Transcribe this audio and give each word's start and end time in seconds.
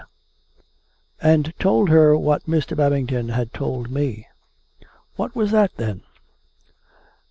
and 1.21 1.53
told 1.59 1.87
her 1.89 2.17
what 2.17 2.45
Mr. 2.47 2.75
Babington 2.75 3.29
had 3.29 3.53
told 3.53 3.91
me."" 3.91 4.27
What 5.15 5.35
was 5.35 5.51
that, 5.51 5.75
then 5.77 6.01